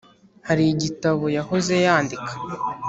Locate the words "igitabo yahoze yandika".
0.73-2.31